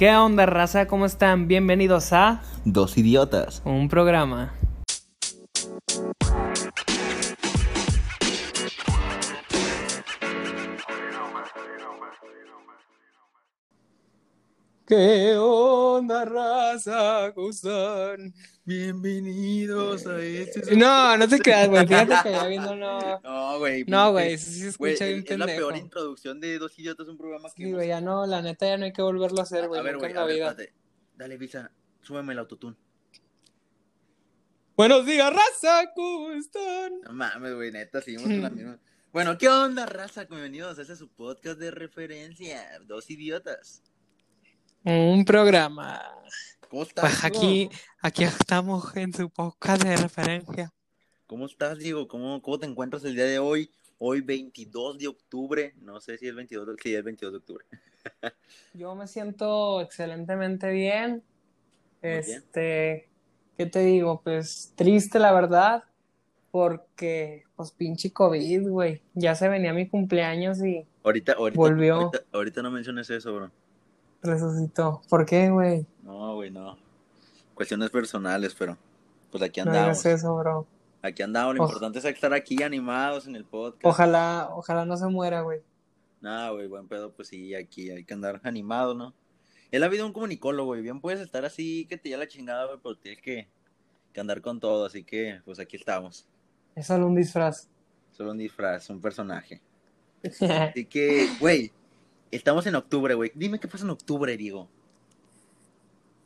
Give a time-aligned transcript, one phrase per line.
[0.00, 0.86] ¿Qué onda, raza?
[0.86, 1.46] ¿Cómo están?
[1.46, 3.60] Bienvenidos a Dos idiotas.
[3.66, 4.54] un programa.
[14.86, 17.32] ¿Qué onda, raza?
[17.34, 18.32] ¿Cómo están?
[18.64, 20.74] Bienvenidos a este.
[20.74, 21.86] No, no te creas, güey.
[21.86, 23.20] Fíjate que ya viendo no.
[23.20, 23.84] No, güey.
[23.84, 26.78] No, güey, eso sí se Güey, escucha es, bien es la peor introducción de Dos
[26.78, 27.64] idiotas, un programa que.
[27.64, 29.78] Sí, güey, ya no, la neta ya no hay que volverlo a hacer, güey.
[29.80, 30.14] a ver, güey.
[31.16, 32.76] Dale, Visa, súbeme el autotune.
[34.76, 37.00] Buenos días, raza, ¿cómo están?
[37.02, 38.78] No mames, güey, neta, seguimos con la misma.
[39.12, 40.24] Bueno, ¿qué onda, raza?
[40.24, 42.78] Bienvenidos a este su podcast de referencia.
[42.86, 43.82] Dos idiotas.
[44.84, 46.00] Un programa.
[46.70, 47.04] ¿Cómo estás?
[47.04, 47.68] Pues aquí,
[48.00, 50.72] aquí estamos en su podcast de referencia.
[51.26, 52.08] ¿Cómo estás, Diego?
[52.08, 53.70] ¿Cómo, ¿Cómo te encuentras el día de hoy?
[53.98, 55.74] Hoy, 22 de octubre.
[55.82, 57.64] No sé si es 22 de, sí, es 22 de octubre.
[58.72, 61.22] Yo me siento excelentemente bien.
[62.00, 62.18] bien.
[62.18, 63.10] Este,
[63.58, 64.22] ¿qué te digo?
[64.24, 65.84] Pues triste, la verdad,
[66.50, 69.02] porque, pues, pinche COVID, güey.
[69.12, 71.94] Ya se venía mi cumpleaños y Ahorita, ahorita, Volvió.
[71.96, 73.50] ahorita, ahorita no menciones eso, bro.
[74.22, 75.02] Resucitó.
[75.08, 75.86] ¿Por qué, güey?
[76.02, 76.76] No, güey, no.
[77.54, 78.76] Cuestiones personales, pero
[79.30, 80.02] pues aquí No andamos.
[80.02, 80.66] digas eso, bro.
[81.02, 81.56] Aquí andamos.
[81.56, 83.84] Lo importante es estar aquí animados en el podcast.
[83.84, 85.60] Ojalá, ojalá no se muera, güey.
[86.20, 89.14] No, güey, buen pedo, pues sí, aquí hay que andar animado, ¿no?
[89.70, 90.82] La vida de un comunicólogo, güey.
[90.82, 93.48] Bien puedes estar así que te ya la chingada, güey, pero tienes que,
[94.12, 94.84] que andar con todo.
[94.84, 96.26] Así que, pues aquí estamos.
[96.74, 97.68] Es solo un disfraz.
[98.10, 99.62] Solo un disfraz, un personaje.
[100.22, 101.72] Así que, güey,
[102.30, 103.32] estamos en octubre, güey.
[103.34, 104.68] Dime qué pasa en octubre, Diego.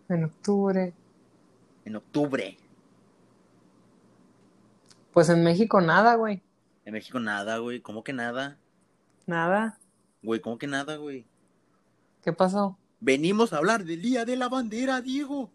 [0.08, 0.92] en octubre.
[1.84, 2.56] En octubre.
[5.12, 6.42] Pues en México nada, güey.
[6.84, 7.80] En México nada, güey.
[7.80, 8.58] ¿Cómo que nada?
[9.26, 9.78] Nada.
[10.22, 11.24] Güey, ¿cómo que nada, güey?
[12.22, 12.76] ¿Qué pasó?
[13.00, 15.50] Venimos a hablar del Día de la Bandera, Diego.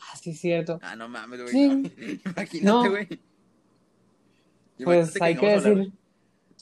[0.00, 0.78] Ah, sí, cierto.
[0.82, 1.52] Ah, no mames, güey.
[1.52, 1.68] Sí.
[1.68, 2.30] no.
[2.32, 2.90] Imagínate, No.
[2.90, 3.06] güey.
[4.82, 5.92] Pues Imagínate hay que a hablar- decir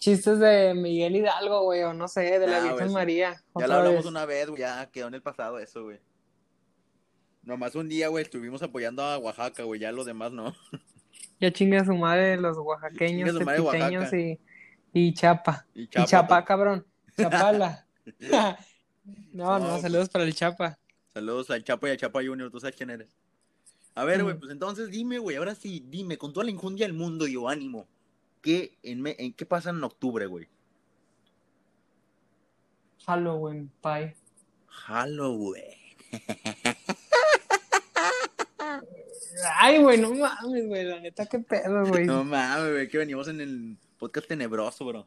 [0.00, 2.92] chistes de Miguel Hidalgo, güey, o no sé, de la Ah, Virgen.
[2.92, 3.42] María.
[3.58, 4.06] Ya lo hablamos vez.
[4.06, 4.60] una vez, güey.
[4.60, 5.98] Ya quedó en el pasado eso, güey.
[7.42, 9.80] Nomás un día, güey, estuvimos apoyando a Oaxaca, güey.
[9.80, 10.54] Ya los demás no.
[11.40, 14.40] Ya chingue a su madre los oaxaqueños, tepiteños y,
[14.92, 15.66] y Chapa.
[15.72, 16.84] Y y Chapa, Chapa, pa- cabrón.
[17.16, 17.86] Chapala.
[18.18, 18.56] no,
[19.32, 20.78] No, no, pues- saludos para el Chapa.
[21.14, 22.50] Saludos al Chapa y a Chapa Junior.
[22.50, 23.08] Tú sabes quién eres.
[23.94, 24.38] A ver, güey, Mm.
[24.40, 25.36] pues entonces dime, güey.
[25.36, 27.86] Ahora sí, dime, con toda la injundia del mundo, digo, ánimo.
[28.48, 29.04] ¿Qué, en,
[29.34, 30.48] qué en octubre, güey?
[33.04, 34.14] Halloween, pie.
[34.68, 35.74] Halloween.
[39.60, 42.06] Ay, güey, no mames, güey, la neta, qué pedo, güey.
[42.06, 45.06] No mames, güey, que venimos en el podcast tenebroso, bro.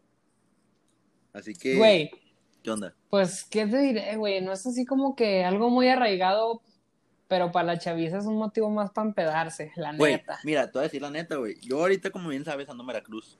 [1.33, 2.11] Así que, Güey,
[2.61, 2.93] ¿qué onda?
[3.09, 4.39] pues, ¿qué te diré, güey?
[4.41, 6.61] No es así como que algo muy arraigado,
[7.31, 10.37] pero para la chaviza es un motivo más para empedarse, la neta.
[10.43, 11.55] mira, te voy a decir la neta, güey.
[11.61, 13.39] Yo ahorita, como bien sabes, ando en Veracruz.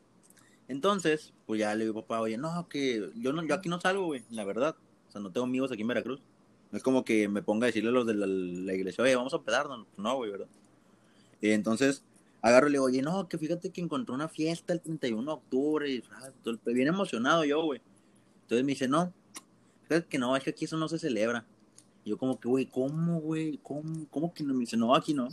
[0.70, 4.06] Entonces, pues ya le digo, papá, oye, no, que yo, no, yo aquí no salgo,
[4.06, 4.78] güey, la verdad.
[5.10, 6.22] O sea, no tengo amigos aquí en Veracruz.
[6.72, 9.14] No es como que me ponga a decirle a los de la, la iglesia, oye,
[9.14, 9.86] vamos a pedarnos.
[9.98, 10.48] No, güey, ¿verdad?
[11.42, 12.06] Y entonces,
[12.42, 15.34] agarro y le digo, oye, no, que fíjate que encontré una fiesta el 31 de
[15.34, 15.92] octubre.
[15.92, 17.82] Y ah, el- bien emocionado yo, güey.
[18.44, 19.12] Entonces me dice, no,
[19.90, 21.46] fíjate que no, es que aquí eso no se celebra.
[22.06, 23.60] Yo como que, güey, ¿cómo, güey?
[23.62, 24.54] ¿Cómo, ¿Cómo que no?
[24.54, 25.30] Me dice, no, aquí no.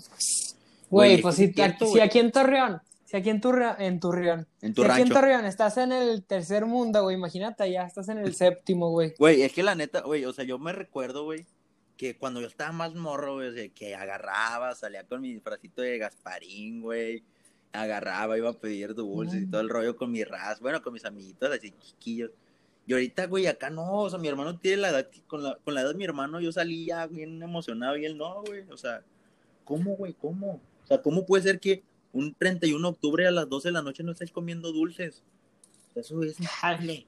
[0.91, 4.75] Güey, pues si, cierto, si aquí en Torreón, si aquí en Torreón, en Torreón, En
[4.75, 5.09] tu si aquí en.
[5.09, 9.15] Torreón estás en el tercer mundo, güey, imagínate, ya estás en el séptimo, güey.
[9.19, 11.47] Güey, es que la neta, güey, o sea, yo me recuerdo, güey,
[11.97, 15.83] que cuando yo estaba más morro, güey, o sea, que agarraba, salía con mi disfrazito
[15.83, 17.23] de Gasparín, güey,
[17.73, 19.51] agarraba, iba a pedir dulces y Mm.
[19.51, 22.31] todo el rollo con mi ras, bueno, con mis amiguitos así chiquillos.
[22.89, 25.57] Y ahorita, güey, acá no, o sea, mi hermano tiene la edad, que- con la,
[25.63, 28.79] con la edad de mi hermano yo salía bien emocionado y él no, güey, o
[28.79, 29.03] sea,
[29.65, 30.15] ¿cómo, güey?
[30.15, 30.61] ¿Cómo?
[30.85, 31.83] O sea, ¿cómo puede ser que
[32.15, 35.23] un 31 de octubre a las 12 de la noche no estés comiendo dulces?
[35.95, 37.07] Eso es imposible.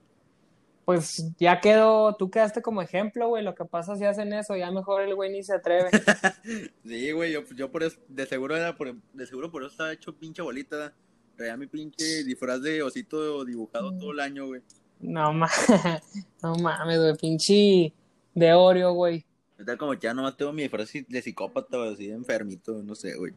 [0.84, 4.70] Pues ya quedó, tú quedaste como ejemplo, güey, lo que pasa si hacen eso, ya
[4.70, 5.88] mejor el güey ni se atreve.
[6.84, 9.92] Sí, güey, yo, yo por eso, de seguro era por, de seguro por eso estaba
[9.92, 10.92] hecho pinche bolita.
[11.36, 14.60] Traía mi pinche disfraz de osito dibujado todo el año, güey.
[15.00, 15.50] No mames,
[16.42, 17.92] no mames, güey, pinche
[18.34, 19.24] de Oreo, güey,
[19.60, 22.94] Ahorita como que ya nomás tengo mi disfraz de psicópata, güey, así de enfermito, no
[22.94, 23.34] sé, güey.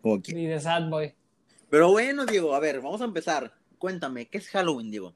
[0.00, 0.32] Como que...
[0.32, 1.14] y de Sad Boy.
[1.68, 3.52] Pero bueno, Diego, a ver, vamos a empezar.
[3.76, 5.14] Cuéntame, ¿qué es Halloween, Diego?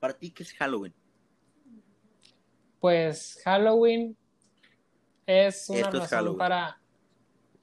[0.00, 0.92] Para ti, ¿qué es Halloween?
[2.80, 4.16] Pues Halloween
[5.26, 6.38] es una Esto es razón Halloween.
[6.38, 6.80] para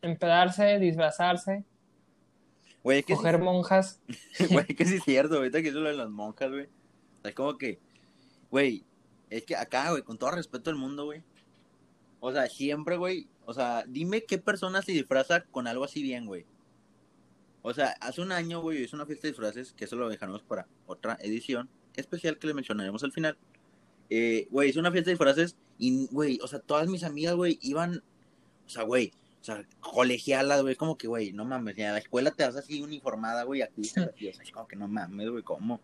[0.01, 1.65] empedarse, disfrazarse,
[2.81, 4.01] Güey, es que, coger monjas.
[4.49, 6.69] güey, que sí es cierto, ahorita que eso lo de las monjas, güey.
[7.23, 7.79] Es como que,
[8.49, 8.83] güey,
[9.29, 11.23] es que acá, güey, con todo respeto al mundo, güey.
[12.19, 13.27] O sea, siempre, güey.
[13.45, 16.45] O sea, dime qué persona se disfraza con algo así bien, güey.
[17.63, 20.41] O sea, hace un año, güey, hice una fiesta de disfraces, que eso lo dejaremos
[20.41, 23.37] para otra edición especial que le mencionaremos al final.
[24.09, 27.59] Eh, güey, hice una fiesta de disfraces y, güey, o sea, todas mis amigas, güey,
[27.61, 28.03] iban,
[28.65, 32.31] o sea, güey, o sea, colegialas, güey, como que, güey, no mames, ya la escuela
[32.31, 34.11] te vas así uniformada, güey, aquí, o sea,
[34.53, 35.79] como que no mames, güey, ¿cómo?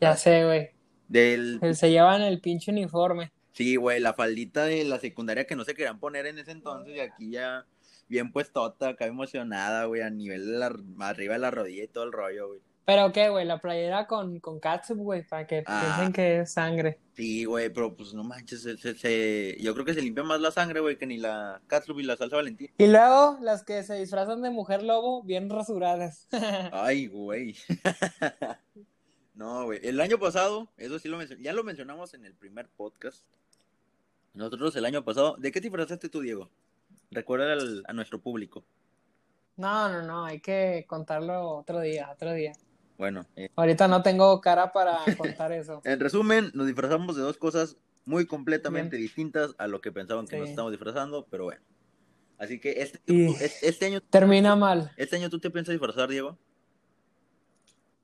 [0.00, 0.70] Ya sé, güey.
[1.08, 3.32] Del, Se llevan el pinche uniforme.
[3.52, 6.96] sí, güey, la faldita de la secundaria que no se querían poner en ese entonces
[6.96, 7.66] y aquí ya
[8.08, 12.04] bien puestota, acá emocionada, güey, a nivel de la, arriba de la rodilla y todo
[12.04, 12.60] el rollo, güey.
[12.86, 15.94] Pero qué, güey, la playera con, con catsup, güey, para que Ah.
[15.96, 16.98] piensen que es sangre.
[17.14, 20.38] Sí, güey, pero pues no manches, se, se- se- yo creo que se limpia más
[20.40, 22.72] la sangre, güey, que ni la catsup y la salsa valentina.
[22.76, 26.28] Y luego las que se disfrazan de mujer lobo, bien rasuradas.
[26.72, 27.56] Ay, güey.
[29.34, 29.80] No, güey.
[29.82, 33.24] El año pasado, eso sí lo mencionamos, ya lo mencionamos en el primer podcast.
[34.32, 36.50] Nosotros el año pasado, ¿de qué te disfrazaste tú, Diego?
[37.10, 38.64] Recuerda al- a nuestro público.
[39.56, 42.52] No, no, no, hay que contarlo otro día, otro día.
[42.98, 45.80] Bueno, eh, Ahorita no tengo cara para contar eso.
[45.84, 50.38] en resumen, nos disfrazamos de dos cosas muy completamente distintas a lo que pensaban que
[50.38, 51.62] nos estamos disfrazando, pero bueno.
[52.38, 54.92] Así que este, Y- este, este año, Termina mal.
[54.96, 56.36] este año tú te piensas disfrazar, Diego.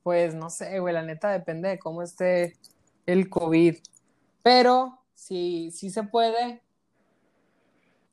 [0.02, 2.56] Pues no sé, güey, la neta depende de cómo esté
[3.06, 3.76] el COVID.
[4.43, 6.62] Pero si sí se puede,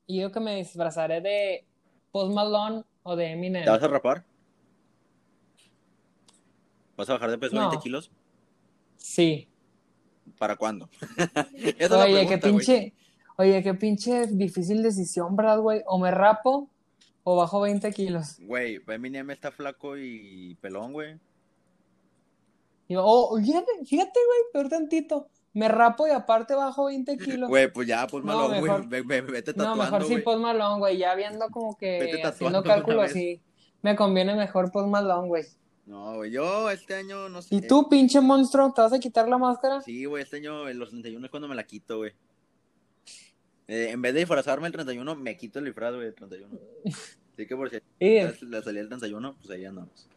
[0.05, 1.65] y yo que me disfrazaré de
[2.11, 3.63] Post Malone o de Eminem.
[3.63, 4.25] ¿Te vas a rapar?
[6.97, 7.69] ¿Vas a bajar de peso No.
[7.69, 8.11] 20 kilos?
[8.97, 9.47] Sí.
[10.37, 10.89] ¿Para cuándo?
[11.55, 12.93] Esa es la Oye, qué pinche,
[13.37, 15.83] oye, qué pinche difícil decisión, ¿verdad, güey?
[15.85, 16.69] O me rapo
[17.23, 18.39] o bajo 20 kilos.
[18.39, 21.19] Güey, Eminem está flaco y pelón, güey.
[22.87, 25.27] Y yo, oh, fíjate, fíjate, güey, peor tantito.
[25.53, 27.49] Me rapo y aparte bajo 20 kilos.
[27.49, 28.87] Güey, pues ya, pues No, malo, güey.
[28.87, 30.23] Ve- ve- Vete No, tatuando, mejor sí güey.
[30.23, 30.97] Post Malone, güey.
[30.97, 33.13] Ya viendo como que haciendo de una cálculos, vez.
[33.13, 33.41] sí.
[33.81, 35.43] Me conviene mejor Post Malone, güey.
[35.85, 37.55] No, güey, yo este año no sé.
[37.55, 39.81] ¿Y tú, pinche monstruo, te vas a quitar la máscara?
[39.81, 42.11] Sí, güey, este año en los 31 es cuando me la quito, güey.
[43.67, 46.57] Eh, en vez de disfrazarme el 31, me quito el disfraz, güey, el 31.
[47.33, 50.09] Así que por si Sí, la, la salí el 31, pues ahí andamos.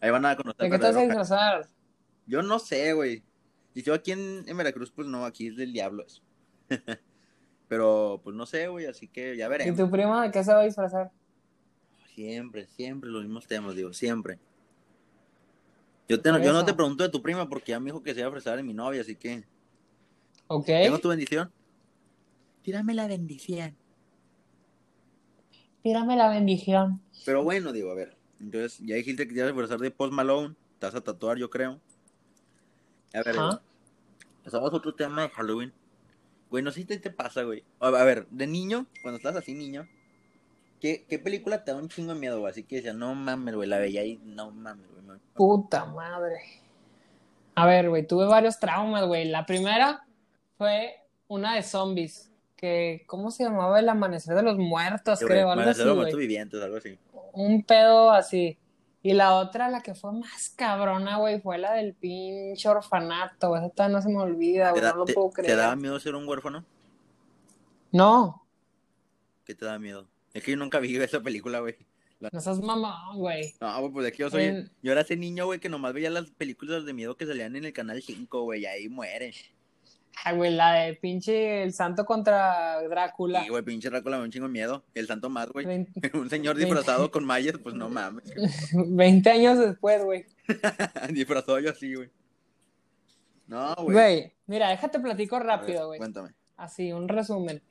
[0.00, 0.62] Ahí van a conocer.
[0.64, 1.68] ¿de qué te vas a disfrazar?
[2.30, 3.24] Yo no sé, güey.
[3.74, 6.22] Y yo aquí en, en Veracruz, pues no, aquí es del diablo eso.
[7.68, 9.76] Pero, pues no sé, güey, así que ya ¿Y veremos.
[9.76, 11.10] tu prima de qué se va a disfrazar?
[12.14, 14.38] Siempre, siempre los mismos temas, digo, siempre.
[16.08, 18.20] Yo, te, yo no te pregunto de tu prima porque ya me dijo que se
[18.20, 19.44] iba a ofrecer de mi novia, así que.
[20.46, 20.66] ¿Ok?
[20.66, 21.50] ¿Tengo tu bendición?
[22.62, 23.76] Tírame la bendición.
[25.82, 27.00] Tírame la bendición.
[27.24, 28.16] Pero bueno, digo, a ver.
[28.40, 30.54] Entonces, ya dijiste que te ibas a disfrazar de Post Malone.
[30.78, 31.80] Te vas a tatuar, yo creo.
[33.14, 33.60] A ver, digo,
[34.44, 35.72] pasamos a otro tema de Halloween.
[36.50, 37.64] Güey, no sé si te, te pasa, güey.
[37.78, 39.88] A, ver, de niño, cuando estás así niño,
[40.80, 42.50] ¿qué, qué película te da un chingo de miedo, güey?
[42.50, 45.02] Así que decía, no mames, güey, la veía y no mames, güey.
[45.02, 46.40] me- Puta madre.
[47.54, 49.26] A ver, güey, tuve varios traumas, güey.
[49.28, 50.04] La primera
[50.56, 50.94] fue
[51.28, 52.30] una de zombies.
[52.56, 53.80] Que, ¿cómo se llamaba?
[53.80, 55.96] El amanecer de los muertos, Sí, creo, algo Amanecer de los.
[55.96, 56.98] Muertos vivientes, algo así.
[57.32, 58.58] Un pedo así.
[59.02, 63.48] Y la otra, la que fue más cabrona, güey, fue la del pinche orfanato.
[63.48, 63.62] güey.
[63.64, 65.56] Esa todavía no se me olvida, ¿Te, güey, no lo te- puedo te creer.
[65.56, 66.64] daba miedo ser un huérfano?
[67.92, 68.46] No,
[69.44, 70.06] ¿Qué te da miedo?
[70.32, 71.76] Es que yo nunca vi esa película, güey.
[72.30, 73.54] no seas mamón, güey.
[73.60, 74.44] No, güey, pues es que yo soy.
[74.44, 77.56] En- Yo era ese niño, güey, que nomás veía las películas de miedo que salían
[77.56, 79.32] en el canal 5, güey, y ahí muere.
[80.24, 83.44] Ay, güey, la de pinche El Santo contra Drácula.
[83.44, 84.84] Y, güey, pinche Drácula me da un chingo de miedo.
[84.94, 85.66] El santo más, güey.
[86.14, 88.24] Un señor disfrazado con mallas, pues no mames.
[88.72, 90.26] 20 años después, güey.
[91.10, 92.10] disfrazado yo así, güey.
[93.46, 93.92] No, güey.
[93.92, 95.98] Güey, mira, déjate platico rápido, güey.
[95.98, 96.34] Cuéntame.
[96.56, 97.62] Así, un resumen.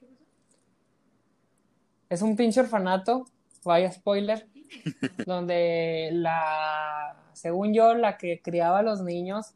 [2.09, 3.25] Es un pinche orfanato,
[3.63, 4.47] vaya spoiler,
[5.27, 9.53] donde la, según yo, la que criaba a los niños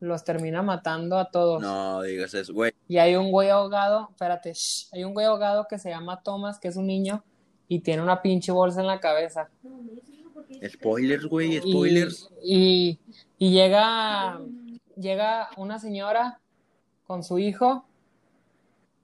[0.00, 1.62] los termina matando a todos.
[1.62, 2.72] No digas eso, güey.
[2.88, 6.58] Y hay un güey ahogado, espérate, shh, hay un güey ahogado que se llama Thomas,
[6.58, 7.24] que es un niño,
[7.68, 9.48] y tiene una pinche bolsa en la cabeza.
[10.68, 12.30] Spoilers, güey, Y, spoilers.
[12.42, 12.98] y,
[13.38, 14.40] y llega,
[14.96, 16.40] llega una señora
[17.06, 17.84] con su hijo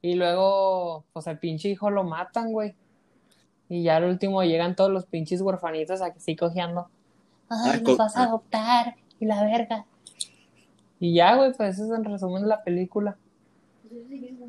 [0.01, 2.75] y luego, pues el pinche hijo lo matan, güey.
[3.69, 6.89] Y ya al último llegan todos los pinches huerfanitos así cojeando.
[7.49, 9.87] Ah, Ay, nos vas a adoptar y la verga.
[11.03, 13.19] Y ya, güey, pues eso es en resumen de la película.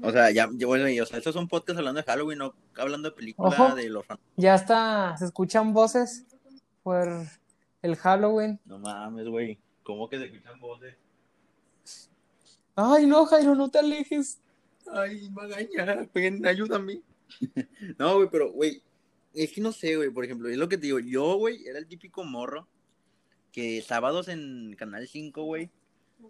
[0.03, 3.09] O sea, ya, ya, güey, o sea, estos son podcasts hablando de Halloween, no hablando
[3.09, 3.75] de película Ojo.
[3.75, 4.05] de los
[4.37, 6.27] Ya está, se escuchan voces
[6.83, 7.09] por
[7.81, 8.59] el Halloween.
[8.65, 9.57] No mames, güey.
[9.81, 10.95] ¿Cómo que se escuchan voces?
[12.75, 14.39] Ay, no, Jairo, no te alejes.
[14.91, 17.01] Ay, magaña, ven, ayúdame.
[17.97, 18.83] no, güey, pero, güey,
[19.33, 21.79] es que no sé, güey, por ejemplo, es lo que te digo, yo, güey, era
[21.79, 22.67] el típico morro
[23.51, 25.71] que sábados en Canal 5, güey,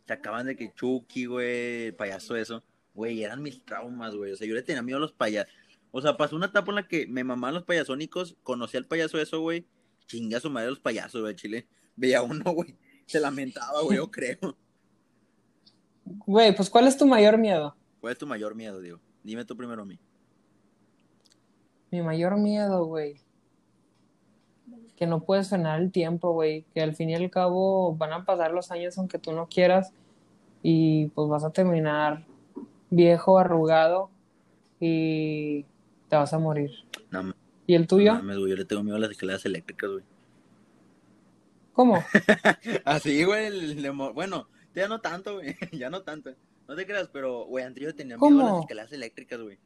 [0.08, 4.54] sacaban de que Chucky, güey, payaso eso, güey, eran mis traumas, güey, o sea, yo
[4.54, 5.54] le tenía miedo a los payasos.
[5.92, 9.20] O sea, pasó una etapa en la que me mamaban los payasónicos, conocí al payaso
[9.20, 9.68] eso, güey,
[10.08, 11.68] chinga su madre los payasos, güey, Chile.
[11.96, 14.58] Veía uno, güey, se lamentaba, güey, yo creo.
[16.06, 17.76] Güey, pues ¿cuál es tu mayor miedo?
[18.02, 19.00] ¿Cuál es tu mayor miedo, digo?
[19.24, 20.00] Dime tú primero a mí.
[21.92, 23.23] Mi mayor miedo, güey.
[24.96, 26.66] Que no puedes frenar el tiempo, güey.
[26.74, 29.94] Que al fin y al cabo van a pasar los años aunque tú no quieras.
[30.62, 32.26] Y pues vas a terminar
[32.90, 34.10] viejo, arrugado.
[34.80, 35.66] Y
[36.10, 36.72] te vas a morir.
[37.10, 37.34] No,
[37.66, 38.22] ¿Y el tuyo?
[38.22, 40.04] No, yo le tengo miedo a las escaleras eléctricas, güey.
[41.74, 42.04] ¿Cómo?
[42.86, 43.90] Así, güey.
[44.14, 45.56] Bueno, ya no tanto, güey.
[45.72, 46.32] ya no tanto.
[46.68, 49.58] No te creas, pero, güey, antes yo tenía miedo a las escaleras eléctricas, güey.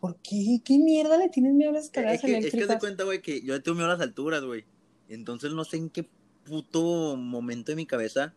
[0.00, 0.60] ¿Por qué?
[0.64, 2.60] ¿Qué mierda le tienes miedo a las escaleras es que, eléctricas?
[2.60, 4.64] Es que te cuenta, güey, que yo tengo miedo a las alturas, güey.
[5.08, 6.08] Entonces no sé en qué
[6.48, 8.34] puto momento de mi cabeza,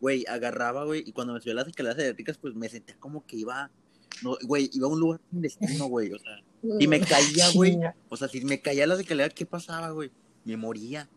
[0.00, 3.24] güey, agarraba, güey, y cuando me subía a las escaleras eléctricas, pues me sentía como
[3.24, 3.70] que iba,
[4.22, 6.42] no, güey, iba a un lugar sin destino, güey, o sea,
[6.80, 7.78] si me caía, güey,
[8.08, 10.10] o sea, si me caía las escaleras, ¿qué pasaba, güey?
[10.44, 11.08] Me moría.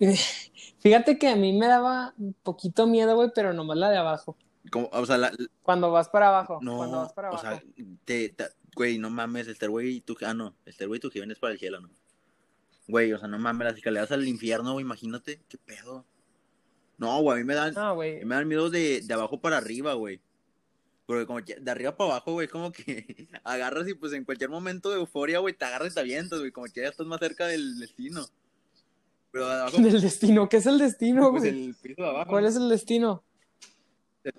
[0.80, 4.36] Fíjate que a mí me daba un poquito miedo, güey, pero nomás la de abajo.
[4.70, 5.32] Como, o sea, la,
[5.62, 6.58] cuando vas para abajo.
[6.62, 7.60] No, cuando vas para o abajo.
[7.60, 7.62] sea,
[8.04, 8.34] te,
[8.74, 11.52] güey, no mames, el Stairway y tu, ah, no, el Stairway y tu vienes para
[11.52, 11.90] el cielo, ¿no?
[12.88, 16.04] Güey, o sea, no mames, las escaleras al infierno, güey, imagínate, qué pedo.
[16.98, 18.24] No, güey, a mí me dan, no, güey.
[18.24, 20.20] me dan miedo de, de abajo para arriba, güey.
[21.06, 24.90] Porque como de arriba para abajo, güey, como que agarras y pues en cualquier momento
[24.90, 27.46] de euforia, güey, te agarras y te avientas, güey, como que ya estás más cerca
[27.46, 28.24] del destino.
[29.30, 31.66] Pero de abajo, Del destino, ¿qué es el destino, pues güey?
[31.66, 32.30] el piso de abajo.
[32.30, 33.24] ¿Cuál es el destino?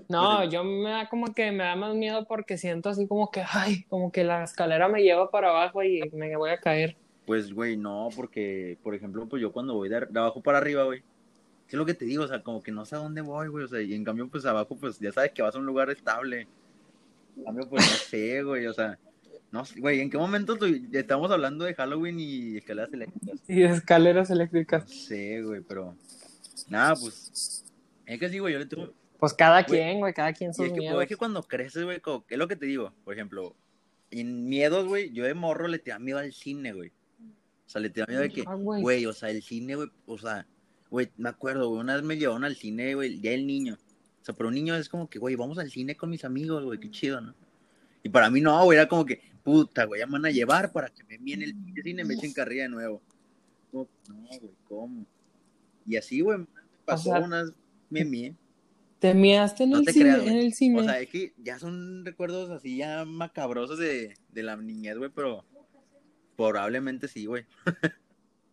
[0.08, 3.44] No, yo me da como que me da más miedo porque siento así como que,
[3.52, 6.96] ay, como que la escalera me lleva para abajo y me voy a caer.
[7.26, 11.02] Pues, güey, no, porque, por ejemplo, pues yo cuando voy de, abajo para arriba, güey,
[11.68, 12.24] ¿qué es lo que te digo?
[12.24, 14.28] O sea, como que no sé a dónde voy, güey, o sea, y en cambio,
[14.30, 16.48] pues abajo, pues ya sabes que vas a un lugar estable.
[17.38, 19.00] En cambio, pues no sé, güey, o sea,
[19.52, 20.58] no sé, güey, ¿en qué momento
[20.92, 23.40] estamos hablando de Halloween y escaleras eléctricas?
[23.48, 24.90] Y escaleras No eléctricas.
[24.90, 25.96] sé, güey, pero,
[26.68, 27.64] nada, pues,
[28.06, 30.74] es que sí, güey, yo le tengo, Pues cada quien, güey, cada quien sus es
[30.74, 31.02] que, miedos.
[31.02, 33.56] es que cuando creces, güey, como- es lo que te digo, por ejemplo,
[34.12, 36.90] en miedos, güey, yo de morro le tenía miedo al cine, güey.
[36.90, 39.06] O sea, le tenía miedo de que, Ah, güey.
[39.06, 40.46] o sea, el cine, güey, o sea,
[40.90, 43.76] güey, me acuerdo, güey, una vez me llevaron al cine, güey, ya el niño.
[44.22, 46.62] O sea, pero un niño es como que, güey, vamos al cine con mis amigos,
[46.66, 47.34] güey, qué chido, ¿no?
[48.04, 50.74] Y para mí no, güey, era como que, puta, güey, ya me van a llevar
[50.74, 53.02] para que me mien el cine y me echen carrilla de nuevo.
[53.72, 55.06] No, güey, ¿cómo?
[55.86, 56.46] Y así, güey, me
[56.84, 57.54] pasó sea, unas,
[57.90, 58.36] me mié.
[59.04, 60.14] ¿Te miaste en No el te cine?
[60.14, 60.80] creas, en el cine.
[60.80, 65.10] O sea, es que ya son recuerdos así ya macabrosos de, de la niñez, güey,
[65.14, 65.44] pero
[66.38, 67.44] probablemente sí, güey.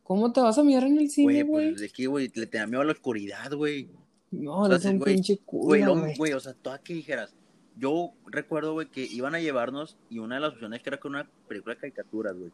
[0.02, 2.66] ¿Cómo te vas a mirar en el cine, Güey, pues es que, güey, le tenía
[2.66, 3.88] miedo a la oscuridad, güey.
[4.32, 6.16] No, eres un güey, pinche culo, lo- güey.
[6.16, 7.32] güey, o sea, toda que dijeras.
[7.76, 11.14] Yo recuerdo, güey, que iban a llevarnos y una de las opciones que era con
[11.14, 12.50] una película de caricaturas, güey.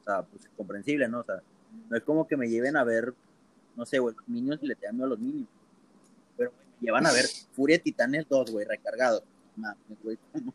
[0.00, 1.20] O sea, pues comprensible, ¿no?
[1.20, 1.36] O sea,
[1.88, 3.14] no es como que me lleven a ver,
[3.74, 5.48] no sé, güey, los niños y le tengan miedo a los niños.
[6.80, 9.22] Me llevan a ver Furia de Titanes 2, güey, recargado.
[9.56, 10.52] Mames, güey, ¿cómo?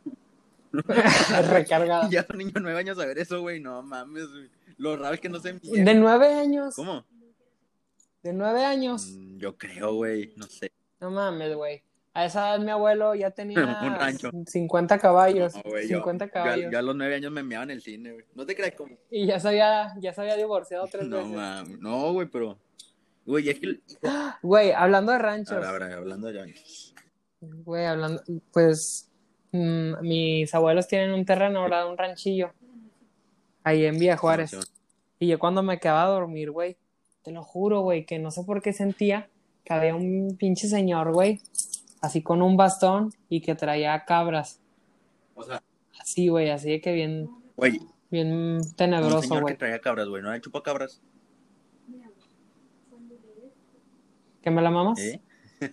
[1.52, 2.10] Recargada.
[2.10, 4.50] Ya son niños nueve años a ver eso, güey, no mames, güey.
[4.78, 6.76] Lo raro es que no se De nueve años.
[6.76, 7.06] ¿Cómo?
[8.24, 9.12] De nueve años.
[9.12, 10.72] Mm, Yo creo, güey, no sé.
[11.00, 11.84] No mames, güey.
[12.16, 14.32] A esa edad mi abuelo ya tenía Un rancho.
[14.48, 15.54] 50 caballos.
[15.56, 16.72] No, yo- 50 yo, caballos.
[16.72, 18.26] yo a los nueve años me meaba en el cine, güey.
[18.34, 18.96] No te creas como.
[19.12, 21.32] Y ya se había, ya se había divorciado tres No, veces.
[21.34, 21.80] mames.
[21.80, 22.58] No, güey, pero.
[23.26, 23.80] Güey, es que.
[24.42, 25.54] Güey, hablando de ranchos.
[25.54, 26.46] Ahora, ahora, hablando ya.
[27.42, 29.10] Güey, hablando, pues
[29.52, 31.90] mm, mis abuelos tienen un terreno, ¿verdad?
[31.90, 32.52] Un ranchillo.
[33.64, 34.58] Ahí en Villa Juárez.
[35.20, 36.78] Y yo cuando me quedaba a dormir, güey,
[37.24, 39.30] te lo juro, güey, que no sé por qué sentía
[39.64, 41.40] que había un pinche señor, güey,
[42.02, 44.60] así con un bastón y que traía cabras.
[45.36, 45.64] O sea,
[46.00, 47.80] Así, güey, así de que bien, güey,
[48.12, 49.54] bien tenebroso, güey.
[49.54, 51.02] que traía cabras, güey, ¿no era chupacabras?
[54.44, 55.00] ¿Que me la mamas?
[55.00, 55.22] ¿Eh?
[55.62, 55.72] ¿Eh?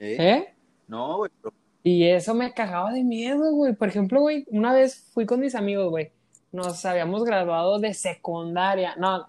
[0.00, 0.54] ¿Eh?
[0.88, 3.74] No, güey, pero- Y eso me cagaba de miedo, güey.
[3.74, 6.10] Por ejemplo, güey, una vez fui con mis amigos, güey.
[6.52, 8.96] Nos habíamos graduado de secundaria.
[8.96, 9.28] No,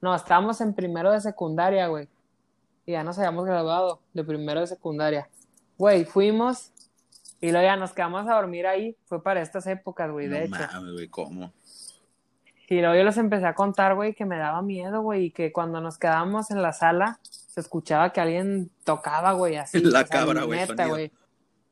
[0.00, 2.08] no, estábamos en primero de secundaria, güey.
[2.86, 5.28] Y ya nos habíamos graduado de primero de secundaria.
[5.78, 6.72] Güey, fuimos
[7.40, 8.96] y luego ya nos quedamos a dormir ahí.
[9.04, 10.66] Fue para estas épocas, güey, de no hecho.
[10.72, 11.52] mames, güey, ¿cómo?
[12.68, 15.52] Y luego yo les empecé a contar, güey, que me daba miedo, güey, y que
[15.52, 17.18] cuando nos quedábamos en la sala
[17.52, 19.78] se escuchaba que alguien tocaba, güey, así.
[19.82, 21.10] La o sea, cabra, güey, Neta, güey.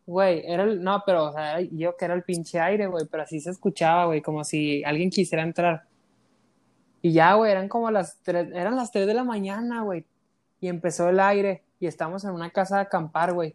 [0.06, 3.04] Güey, era el, no, pero, o sea, era- yo que era el pinche aire, güey,
[3.10, 5.84] pero así se escuchaba, güey, como si alguien quisiera entrar.
[7.02, 10.04] Y ya, güey, eran como las tres, eran las 3 de la mañana, güey,
[10.60, 13.54] y empezó el aire, y estamos en una casa de acampar, güey.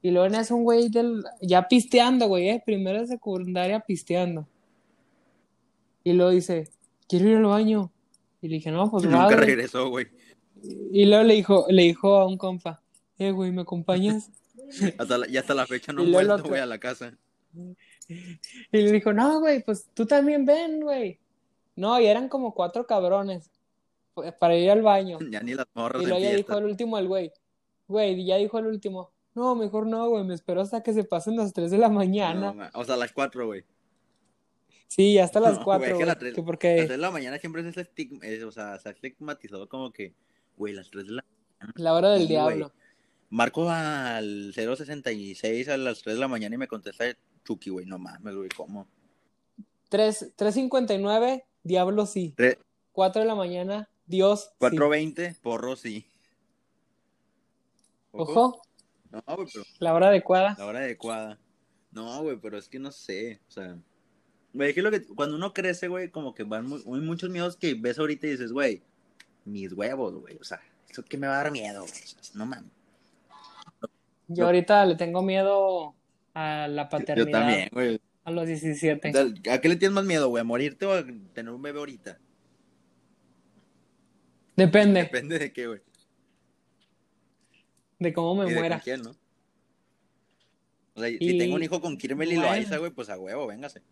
[0.00, 4.46] Y luego en eso un güey del, ya pisteando, güey, eh, primero de secundaria pisteando.
[6.04, 6.70] Y luego dice,
[7.08, 7.90] quiero ir al baño.
[8.40, 10.06] Y le dije, no, pues va, Nunca regresó, güey.
[10.92, 12.82] Y luego le dijo, le dijo a un compa,
[13.18, 14.30] eh, güey, ¿me acompañas?
[14.98, 17.16] Hasta la- y hasta la fecha no el vuelto, güey, a la casa.
[18.06, 21.18] Y le dijo, no, güey, pues tú también ven, güey.
[21.76, 23.50] No, y eran como cuatro cabrones
[24.12, 25.18] pues, para ir al baño.
[25.30, 27.32] Ya ni las morras Y luego ya dijo el último el güey.
[27.88, 29.10] Güey, ya dijo el último.
[29.34, 32.52] No, mejor no, güey, me espero hasta que se pasen las 3 de la mañana.
[32.52, 33.64] No, o sea, las 4, güey.
[34.86, 36.06] sí, hasta las No, 4, güey, es que güey.
[36.06, 38.52] las tres- que A las porque 3 de la mañana siempre es estigma, es- o
[38.52, 40.12] sea, se ha estigmatizado como que,
[40.56, 41.24] güey, las 3 de la
[41.76, 42.56] la hora del Sí, güey.
[42.56, 42.72] diablo.
[43.30, 47.04] Marco al 066 a las 3 de la mañana y me contesta
[47.44, 48.86] Chucky, güey, no mames, güey, ¿cómo?
[49.88, 52.34] 3, 3.59, diablo sí.
[52.36, 52.58] Tre-
[52.92, 54.48] 4 de la mañana, Dios sí.
[54.58, 56.06] 420, porro sí.
[58.12, 58.62] Ojo,
[59.10, 60.54] No, güey, pero la hora adecuada.
[60.58, 61.38] la hora adecuada.
[61.92, 63.76] No, güey, pero es que no sé, o sea,
[64.52, 67.30] güey, es que lo que cuando uno crece, güey, como que van muy, muy muchos
[67.30, 68.82] miedos que ves ahorita y dices, güey,
[69.44, 72.32] mis huevos, güey, o sea, eso que me va a dar miedo, güey, o sea,
[72.34, 72.70] no mames.
[74.28, 75.94] Yo ahorita le tengo miedo
[76.34, 78.00] a la Yo paternidad también, güey.
[78.24, 79.10] a los 17.
[79.10, 80.40] O sea, ¿A qué le tienes más miedo, güey?
[80.40, 82.18] ¿A morirte o a tener un bebé ahorita?
[84.56, 85.80] Depende Depende de qué, güey.
[87.98, 88.76] de cómo Y me de muera.
[88.76, 89.10] con quién, ¿no?
[90.94, 92.50] O sea, si tengo un hijo con Kirmel y bueno.
[92.50, 93.82] Loaiza, güey, pues a huevo, véngase.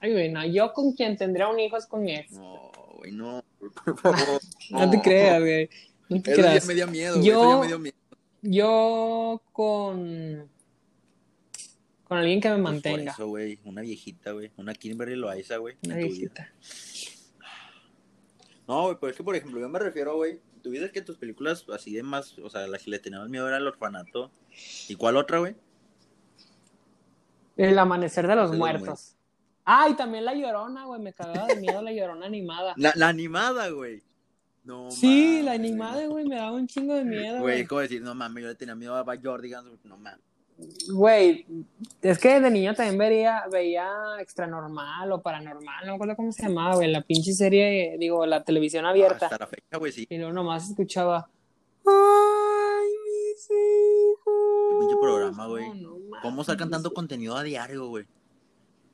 [0.00, 2.32] Ay, güey, no, yo con quien tendría un hijo es con mi ex.
[2.32, 3.42] No, güey, no.
[3.58, 4.40] Por favor.
[4.70, 5.68] No te creas, güey.
[6.08, 6.66] No te Eso ya creas.
[6.66, 7.26] me dio miedo, güey.
[7.26, 7.96] Yo- Eso ya me dio miedo.
[8.42, 10.48] Yo con.
[12.04, 13.12] Con alguien que me Pues por mantenga.
[13.12, 13.58] eso, güey.
[13.64, 14.50] Una viejita, güey.
[14.56, 15.76] Una Kimberly Loaiza, güey.
[15.84, 16.50] Una viejita.
[18.66, 20.40] No, güey, pero es que, por ejemplo, yo me refiero, güey.
[20.62, 23.46] Tú dices que tus películas así de más, o sea, las que le teníamos miedo
[23.48, 24.30] era el orfanato.
[24.88, 25.54] ¿Y cuál otra, güey?
[27.56, 29.16] El amanecer de los De los muertos.
[29.70, 30.98] Ah, y también la llorona, güey.
[30.98, 32.72] Me cagaba de miedo la llorona animada.
[32.78, 34.02] La, la animada, güey.
[34.64, 38.14] No Sí, la animada, güey, me daba un chingo de miedo, Güey, como decir, no
[38.14, 40.20] mames, yo le tenía miedo a Jordigans, no mames.
[40.92, 41.46] Güey,
[42.02, 46.32] es que de niño también veía, veía extra normal o paranormal, no me acuerdo cómo
[46.32, 49.26] se llamaba, güey, la pinche serie, digo, la televisión abierta.
[49.26, 50.06] Hasta la fecha, güey, sí.
[50.10, 51.30] Y luego nomás escuchaba,
[51.86, 54.34] ¡ay, mis hijos!
[54.70, 55.68] Qué pinche programa, güey.
[55.80, 56.16] No, no.
[56.22, 58.06] ¿Cómo sacan tanto contenido a diario, güey?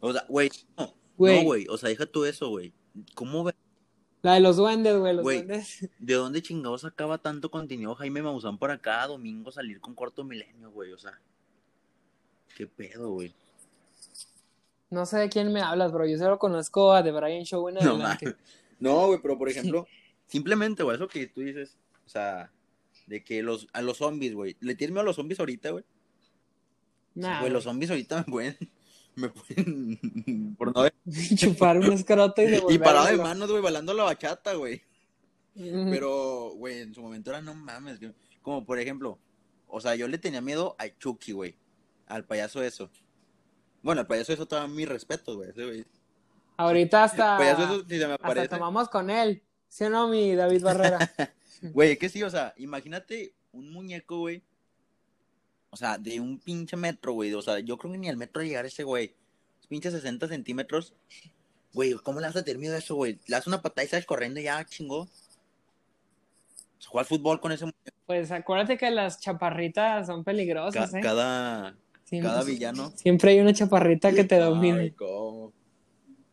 [0.06, 1.38] O sea, güey, no, Güey.
[1.38, 2.72] no, güey, o sea, deja tú eso, güey.
[3.14, 3.54] ¿Cómo ve-
[4.22, 5.38] La de los duendes, güey, los Güey.
[5.42, 5.88] duendes.
[5.98, 10.70] ¿De dónde chingados sacaba tanto contenido Jaime Maussan para cada domingo salir con Corto Milenio,
[10.70, 10.92] güey?
[10.92, 11.18] O sea,
[12.56, 13.34] qué pedo, güey.
[14.90, 17.74] No sé de quién me hablas, bro, yo solo conozco a The Brian Show en
[17.76, 18.26] No, adelante.
[18.26, 18.38] mames.
[18.80, 19.86] No, güey, pero por ejemplo,
[20.26, 22.52] simplemente, güey, eso que tú dices, o sea,
[23.06, 25.84] de que los, a los zombies, güey, ¿le tienes miedo a los zombies ahorita, güey?
[27.14, 28.58] Nah, Güey, los zombies ahorita me pueden,
[29.16, 30.84] me pueden, por no
[31.36, 32.84] chupar un escroto y y devolverlo.
[32.84, 34.82] parado de manos, güey, bailando la bachata, güey.
[35.54, 38.00] Pero, güey, en su momento era no mames.
[38.00, 38.12] güey.
[38.42, 39.18] Como por ejemplo,
[39.68, 41.56] o sea, yo le tenía miedo a Chucky, güey.
[42.06, 42.90] Al payaso eso.
[43.82, 45.52] Bueno, al payaso eso todavía mi respeto, güey.
[45.52, 45.84] güey.
[46.56, 48.48] Ahorita hasta, Payaso eso si se me hasta aparece.
[48.48, 49.42] tomamos con él.
[49.68, 50.98] ¿Sí o no, mi David Barrera?
[51.62, 54.42] Güey, que sí, o sea, imagínate un muñeco, güey.
[55.74, 57.34] O sea, de un pinche metro, güey.
[57.34, 59.12] O sea, yo creo que ni al metro llegar ese güey.
[59.68, 60.94] Pinche 60 centímetros.
[61.72, 63.14] Güey, ¿cómo le vas a tener miedo a eso, güey?
[63.26, 65.08] Le das una patada y sales corriendo y ya, chingó.
[66.86, 67.96] Jugar fútbol con ese muñeco.
[68.06, 71.02] Pues acuérdate que las chaparritas son peligrosas, Ca- ¿eh?
[71.02, 72.92] cada, Siempre, cada villano.
[72.94, 74.94] siempre hay una chaparrita que te Ay, domine.
[74.94, 75.52] ¿cómo?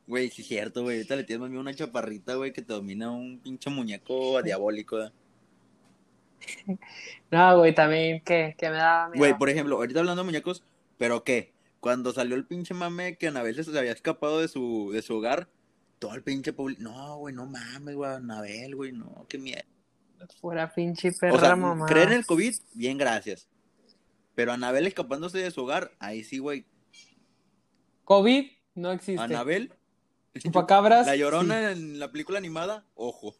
[0.05, 0.97] Güey, sí es cierto, güey.
[0.97, 4.41] Ahorita le tienes más miedo a una chaparrita, güey, que te domina un pinche muñeco
[4.43, 5.01] diabólico.
[5.01, 5.11] ¿eh?
[7.31, 9.19] No, güey, también que, que me daba miedo.
[9.19, 10.63] Güey, por ejemplo, ahorita hablando de muñecos,
[10.97, 11.53] ¿pero qué?
[11.79, 15.47] Cuando salió el pinche mame que Anabel se había escapado de su, de su hogar,
[15.97, 16.81] todo el pinche público.
[16.81, 19.63] No, güey, no mames, güey, Anabel, güey, no, qué miedo.
[20.39, 21.87] Fuera pinche perra O sea, mamá.
[21.87, 23.47] creer en el COVID, bien, gracias.
[24.35, 26.65] Pero Anabel escapándose de su hogar, ahí sí, güey.
[28.03, 29.21] COVID no existe.
[29.21, 29.73] Anabel,
[30.37, 31.05] Chupacabras.
[31.07, 33.35] la llorona en la película animada, ojo.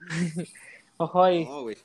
[1.00, 1.46] Ojo ahí.
[1.46, 1.78] No, güey.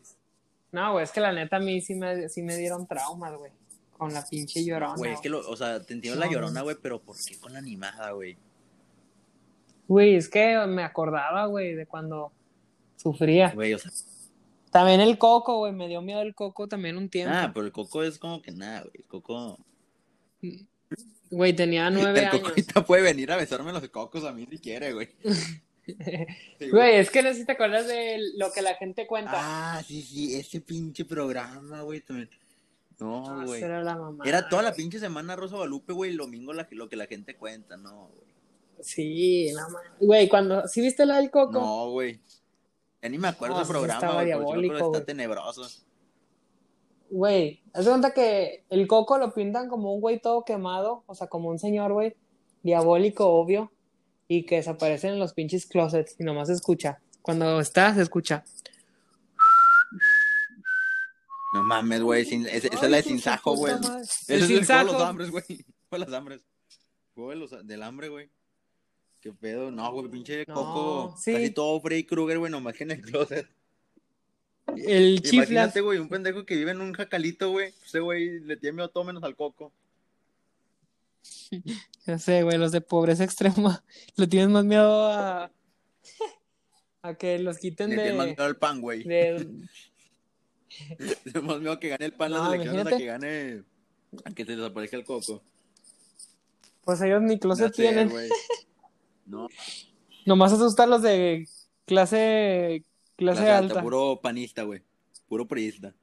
[0.73, 3.49] No, güey, es que la neta a mí sí me, sí me dieron traumas, güey.
[3.97, 4.97] Con la pinche llorona.
[4.97, 7.54] Güey, es que, lo, o sea, te entiendo la llorona, güey, pero ¿por qué con
[7.54, 8.38] la animada, güey?
[9.88, 12.34] Güey, es que me acordaba, güey, de cuando
[12.97, 13.51] sufría.
[13.56, 13.89] Güey, o sea,
[14.69, 17.34] También el coco, güey, me dio miedo el coco también un tiempo.
[17.34, 18.95] Ah, pero el coco es como que nada, güey.
[18.95, 19.58] El coco.
[21.32, 22.36] Güey, tenía nueve el años.
[22.36, 25.08] coco ahorita puede venir a besarme los cocos a mí si quiere, güey.
[25.86, 29.32] Sí, Güey, es que no sé si te acuerdas de lo que la gente cuenta.
[29.36, 32.02] Ah, sí, sí, ese pinche programa, güey.
[32.02, 32.30] también.
[33.00, 33.62] No, Ah, güey.
[33.62, 34.24] era la mamá.
[34.26, 37.36] Era toda la pinche semana Rosa Guadalupe, güey, el domingo la- lo que la gente
[37.36, 38.26] cuenta, no, güey.
[38.82, 39.91] Sí, no mames.
[40.00, 40.67] Güey, cuando.
[40.67, 41.54] ¿Sí viste la del coco?
[41.60, 42.19] No, güey.
[43.02, 45.67] Ya ni me acuerdo No, del programa, estaba güey, diabólico, está tenebroso.
[47.10, 51.13] Güey, haz de cuenta que el coco lo pintan como un güey todo quemado, o
[51.15, 52.15] sea, como un señor, güey,
[52.63, 53.71] diabólico, obvio,
[54.28, 57.00] y que desaparecen en los pinches closets y nomás se escucha.
[57.22, 58.44] Cuando está, se escucha.
[61.54, 63.74] No mames, güey, sin- esa es Ay, la de sin sajo, güey.
[63.74, 65.44] El es sin el juego de los hambres, güey.
[65.46, 66.42] Juego de los hambres.
[67.14, 68.30] Juego de los- del hambre, güey.
[69.22, 69.72] Qué pedo.
[69.72, 71.16] No, güey, pinche No, coco.
[71.18, 71.32] sí.
[71.34, 73.48] Casi todo Freddy Krueger, güey, nomás que en el closet.
[74.76, 75.34] El chiflas.
[75.50, 77.74] Imagínate, güey, un pendejo que vive en un jacalito, güey.
[77.86, 79.72] Ese güey le tiene miedo todo menos al coco.
[82.06, 83.84] Ya sé, güey, los de pobreza extrema.
[84.16, 85.52] Le tienes más miedo a.
[87.02, 88.32] a que los quiten Le tiene más de.
[88.34, 89.04] miedo al pan, güey.
[89.04, 89.48] de...
[91.34, 93.64] Le más miedo que gane el pan No, las elecciones a que gane.
[94.24, 95.42] a que se desaparezca el coco.
[96.84, 98.12] Pues ellos ni closet sé, tienen.
[99.26, 99.48] No,
[100.26, 101.48] Nomás asustan los de
[101.86, 102.84] clase.
[103.16, 103.82] clase, clase alta.
[103.82, 104.84] Puro panista, güey.
[105.28, 105.96] Puro priista.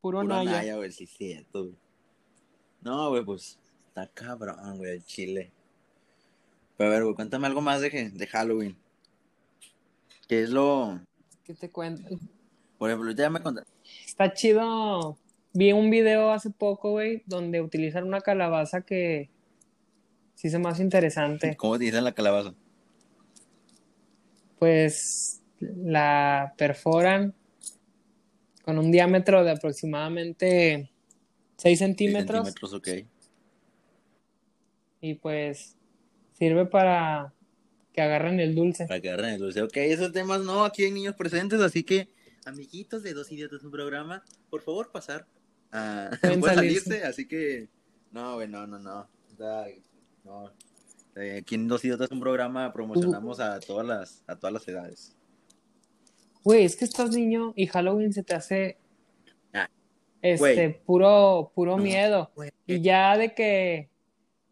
[0.00, 0.50] Puro Puro naya.
[0.52, 1.76] Naya, güey, sí, cierto, güey.
[2.82, 3.58] No, güey, pues
[3.90, 5.50] está cabrón, güey, el chile.
[6.76, 8.76] Pero a ver, güey, cuéntame algo más de, de Halloween.
[10.28, 11.00] ¿Qué es lo...?
[11.44, 12.16] ¿Qué te cuento?
[12.78, 13.70] Por ejemplo, ya me contaste.
[14.06, 15.18] Está chido.
[15.52, 19.28] Vi un video hace poco, güey, donde utilizan una calabaza que
[20.36, 21.56] sí se me hace interesante.
[21.56, 22.54] ¿Cómo dicen la calabaza?
[24.60, 27.34] Pues la perforan
[28.64, 30.90] con un diámetro de aproximadamente
[31.56, 32.88] 6 centímetros Centímetros, ok.
[35.00, 35.76] Y pues
[36.32, 37.32] sirve para
[37.92, 38.86] que agarren el dulce.
[38.86, 39.62] Para que agarren el dulce.
[39.62, 42.08] Ok, esos temas no, aquí hay niños presentes, así que,
[42.44, 45.26] amiguitos de Dos Idiotas un programa, por favor pasar.
[45.72, 46.80] a Pueden salirse.
[46.90, 47.68] salirse, así que,
[48.12, 49.08] no, güey, no, no, no.
[50.24, 50.50] No.
[51.16, 55.16] Eh, aquí en Dos Idiotas un programa promocionamos a todas las, a todas las edades.
[56.44, 58.78] Güey, es que estás niño y Halloween se te hace
[59.52, 59.68] Ah,
[60.22, 60.80] este güey.
[60.84, 62.30] puro puro No, miedo.
[62.34, 62.50] güey.
[62.66, 63.89] Y ya de que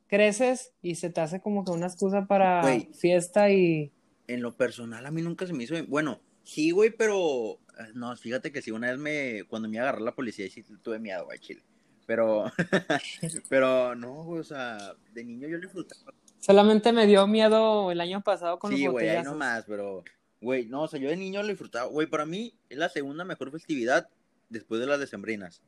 [0.09, 2.63] creces y se te hace como que una excusa para
[2.95, 3.93] fiesta y
[4.27, 5.75] En lo personal, a mí nunca se me hizo.
[5.87, 7.55] Bueno, sí, güey, pero.
[7.79, 9.45] eh, No, fíjate que sí, una vez me.
[9.45, 11.63] Cuando me iba a agarrar la policía, sí tuve miedo, güey, chile.
[12.07, 12.45] Pero.
[13.49, 16.13] pero no, o sea, de niño yo lo disfrutaba.
[16.41, 20.03] solamente me dio miedo el año pasado con Sí, los güey, ahí nomás, pero.
[20.41, 21.89] Güey, no, o sea, yo de niño lo disfrutaba.
[21.89, 24.09] Güey, para mí es la segunda mejor festividad
[24.49, 25.61] después de las decembrinas.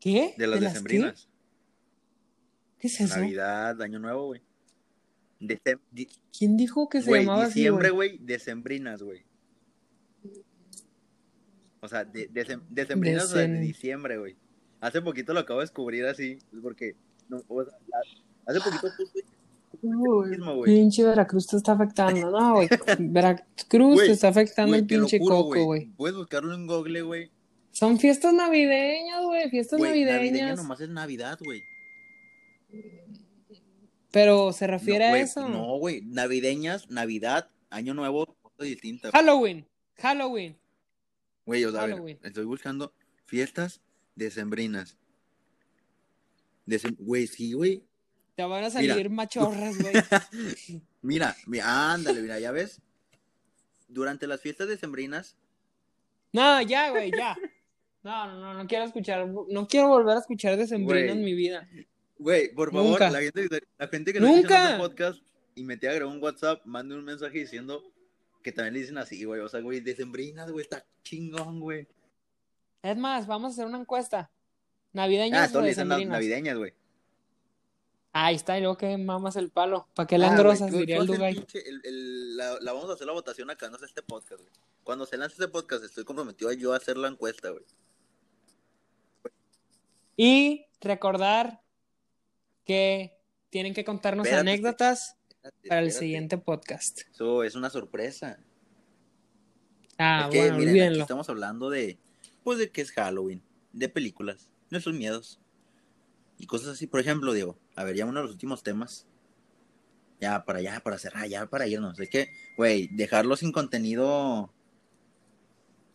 [0.00, 0.34] ¿Qué?
[0.36, 1.28] De las decembrinas.
[2.78, 3.18] ¿Qué es eso?
[3.18, 4.42] Navidad, Año Nuevo, güey.
[5.40, 5.80] Decem-
[6.36, 8.10] ¿Quién dijo que se Güey, llamaba así, diciembre, güey?
[8.16, 9.24] güey, decembrinas, güey.
[11.80, 14.36] O sea, de, decem- decembrinas o de diciembre, güey.
[14.80, 16.94] Hace poquito lo acabo de descubrir así, porque,
[17.28, 18.00] no, o sea, la-
[18.52, 19.20] hace poquito justo
[19.82, 22.30] Uy, pinche Veracruz te está afectando.
[22.30, 22.68] No, güey.
[22.98, 25.86] Veracruz Güey, te está afectando el pinche juro, coco, güey.
[25.96, 27.30] Puedes buscarlo en Google, güey.
[27.72, 29.50] Son fiestas navideñas, güey.
[29.50, 30.56] Fiestas navideña navideñas.
[30.56, 31.62] nomás es Navidad, güey.
[34.12, 35.48] Pero se No, refiere a eso.
[35.48, 39.10] No, güey, navideñas, Navidad, Año Nuevo, cosa distinta.
[39.10, 39.66] Halloween.
[39.96, 40.56] Halloween.
[41.44, 42.92] Güey, o sea, a ver, estoy buscando
[43.26, 43.80] fiestas
[44.14, 44.96] decembrinas.
[46.66, 47.84] Decem- Güey, sí, güey.
[48.34, 48.94] Te van a Mira.
[48.94, 49.94] salir machorras, güey.
[51.02, 52.80] Mira, mira, ándale, mira, ya ves.
[53.88, 55.36] Durante las fiestas decembrinas,
[56.32, 57.36] No, ya, güey, ya.
[58.02, 61.18] No, no, no, no quiero escuchar, no quiero volver a escuchar de Sembrina Güey.
[61.18, 61.68] en mi vida.
[62.18, 63.10] Güey, por favor, Nunca.
[63.10, 63.48] la gente,
[63.78, 64.40] la gente que no Nunca.
[64.42, 65.22] escucha este podcast
[65.54, 67.82] y me te agregó un WhatsApp, mande un mensaje diciendo
[68.42, 69.40] que también le dicen así, güey.
[69.40, 71.86] O sea, güey, decembrinas, güey, está chingón, güey.
[72.82, 74.30] Es más, vamos a hacer una encuesta.
[74.30, 74.30] Ah,
[74.92, 76.16] ¿Navideñas o todos le dicen na- decembrinas?
[76.20, 76.72] navideñas, güey.
[78.12, 79.88] Ahí está, y luego que mamas el palo.
[79.94, 81.46] ¿Para qué la Ah, tú- diría el Dubai.
[81.92, 84.52] la, la vamos a hacer la votación acá, no es este podcast, güey.
[84.84, 87.64] Cuando se lance este podcast, estoy comprometido a yo a hacer la encuesta, güey.
[90.16, 91.60] Y recordar
[92.66, 93.16] que
[93.48, 96.06] tienen que contarnos Espérate, anécdotas Espérate, para el espérate.
[96.06, 97.00] siguiente podcast.
[97.12, 98.38] Eso es una sorpresa.
[99.98, 101.98] Ah, es que, bueno, miren, aquí estamos hablando de,
[102.44, 105.40] pues, de qué es Halloween, de películas, nuestros miedos
[106.38, 106.86] y cosas así.
[106.86, 109.06] Por ejemplo, Diego, a ver, ya uno de los últimos temas.
[110.20, 112.00] Ya, para allá, para cerrar, ya para irnos.
[112.00, 114.50] Es que, güey, dejarlo sin contenido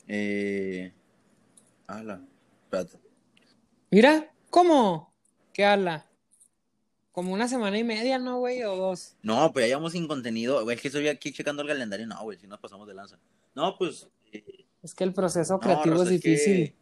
[0.07, 0.93] Eh.
[1.87, 2.21] Ala.
[2.63, 2.99] Espérate.
[3.89, 5.13] Mira, ¿cómo?
[5.53, 6.05] ¿Qué habla?
[7.11, 8.63] Como una semana y media, ¿no, güey?
[8.63, 9.15] O dos.
[9.21, 10.63] No, pues ya llevamos sin contenido.
[10.63, 12.07] Güey, es que estoy aquí checando el calendario.
[12.07, 13.19] No, güey, si nos pasamos de lanza.
[13.53, 14.07] No, pues.
[14.31, 16.75] eh, Es que el proceso no, creativo Rosa, es que- difícil.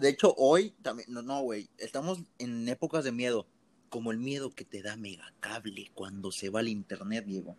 [0.00, 1.10] De hecho, hoy también.
[1.12, 1.68] No, no, güey.
[1.78, 3.46] Estamos en épocas de miedo.
[3.88, 7.56] Como el miedo que te da Megacable cuando se va el internet, Diego.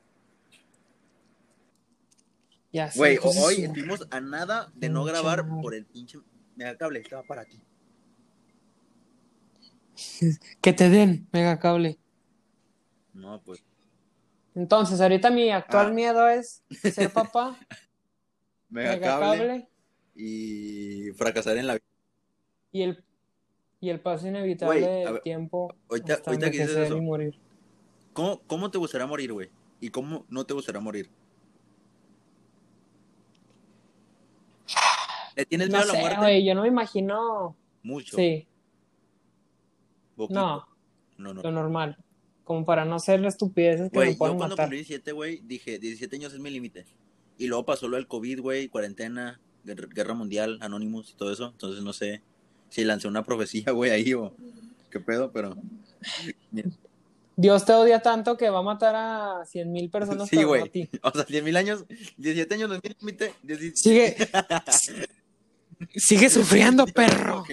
[2.71, 6.19] Ya sé, Güey, hoy estuvimos a nada de no grabar por el pinche
[6.55, 6.99] Megacable.
[6.99, 7.59] Estaba para ti.
[10.61, 11.97] Que te den, megacable.
[13.13, 13.63] No, pues.
[14.55, 15.91] Entonces, ahorita mi actual Ah.
[15.93, 17.57] miedo es ser papá,
[18.69, 19.37] Megacable.
[19.47, 19.69] megacable
[20.15, 21.85] Y fracasar en la vida.
[22.71, 23.03] y el,
[23.79, 26.97] y el paso inevitable del ver, tiempo ahorita- hasta ahorita que dices eso.
[26.97, 27.39] y morir.
[28.13, 29.49] ¿Cómo, ¿Cómo te gustaría morir, güey?
[29.79, 31.09] ¿Y cómo no te gustaría morir?
[35.35, 36.43] ¿Le tienes No miedo a la sé, muerte?
[36.45, 37.55] yo no me imagino.
[37.81, 38.17] Mucho.
[38.17, 38.45] Sí,
[40.29, 40.67] No,
[41.17, 41.41] No, no.
[41.41, 41.97] lo normal.
[42.43, 44.65] Como para no ser estupideces que Güey, me yo cuando matar.
[44.65, 46.85] cumplí 17, güey, dije, 17 años es mi límite.
[47.37, 51.49] Y luego pasó lo del COVID, güey, cuarentena, guerra, mundial, Anonymous y todo eso.
[51.51, 52.21] Entonces no sé
[52.69, 54.33] si lancé una profecía, güey, ahí o
[54.89, 55.55] qué pedo, pero...
[57.35, 60.63] Dios te odia tanto que va a matar a cien mil personas, Sí, güey.
[61.03, 61.85] O sea, 10 mil años,
[62.17, 63.33] 17 años no es mi límite.
[63.43, 64.17] 17 Sigue.
[65.95, 67.45] Sigue sufriendo, perro.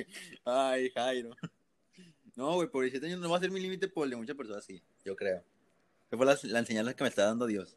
[0.44, 1.37] Ay, Jairo.
[2.37, 4.37] No, güey, por 17 años no va a ser mi límite por el de muchas
[4.37, 5.42] personas, sí, yo creo.
[6.11, 7.77] Que fue la, la enseñanza que me está dando Dios.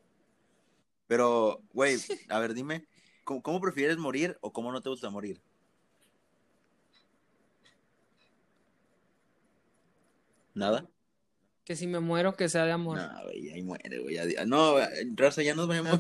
[1.08, 1.98] Pero, güey,
[2.30, 2.86] a ver, dime,
[3.24, 5.42] ¿cómo, cómo prefieres morir o cómo no te gusta morir?
[10.54, 10.86] ¿Nada?
[11.64, 12.98] Que si me muero, que sea de amor.
[12.98, 14.18] No, güey, ahí muere, güey.
[14.46, 14.76] No,
[15.16, 16.00] raza, ya nos vemos.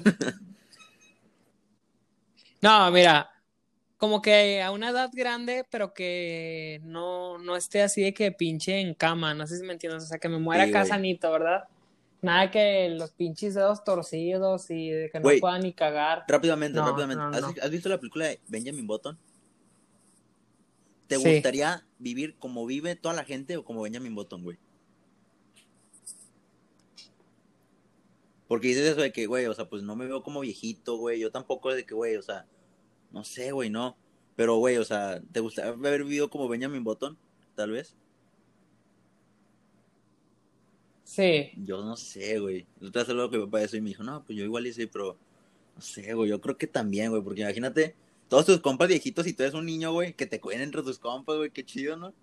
[2.62, 3.32] No, mira,
[4.00, 8.80] como que a una edad grande, pero que no, no esté así de que pinche
[8.80, 11.30] en cama, no sé si me entiendes, o sea, que me muera Sí, acá sanito,
[11.30, 11.66] ¿verdad?
[12.22, 15.42] Nada que los pinches dedos torcidos y de que no Güey.
[15.42, 16.24] pueda ni cagar.
[16.30, 17.42] Rápidamente, No, rápidamente.
[17.42, 19.18] no, ¿Has, visto la película de Benjamin Button?
[21.08, 21.34] ¿Te Sí.
[21.34, 24.58] gustaría vivir como vive toda la gente o como Benjamin Button, güey?
[28.48, 31.20] Porque dices eso de que, güey, o sea, pues no me veo como viejito, güey.
[31.20, 32.46] Yo tampoco de que, güey, o sea,
[33.12, 33.96] no sé, güey, no.
[34.36, 37.18] Pero, güey, o sea, ¿te gustaría haber vivido como Benjamin Button?
[37.56, 37.96] Tal vez.
[41.04, 42.68] Sí, Yo no sé, güey.
[42.80, 44.88] Yo te algo que me papá eso y me dijo, no, pues yo igual hice,
[44.88, 45.18] pero
[45.76, 46.30] no sé, güey.
[46.30, 47.96] Yo creo que también, güey, porque imagínate
[48.28, 51.00] todos tus compas viejitos y tú eres un niño, güey, que te cuiden entre tus
[51.00, 52.14] compas, güey, qué chido, ¿no?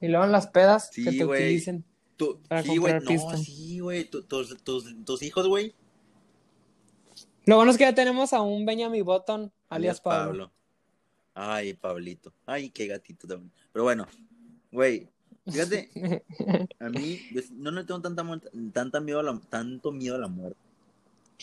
[0.00, 1.42] y luego en las pedas Sí, que te güey.
[1.44, 1.84] utilicen.
[2.16, 4.04] Tú, sí, güey, no, sí, güey.
[4.04, 5.74] tu- Tus, tus, tus hijos, güey,
[7.46, 10.26] Lo bueno es que ya tenemos a un Benjamin Button, alias alias Pablo.
[10.26, 10.52] Pablo.
[11.34, 12.32] Ay, Pablito.
[12.46, 13.50] Ay, qué gatito también.
[13.72, 14.06] Pero bueno,
[14.70, 15.08] güey,
[15.50, 15.90] fíjate,
[16.78, 20.18] a mí, yo no le tengo tanta, muerte- tanta miedo a la, tanto miedo a
[20.18, 20.58] la muerte.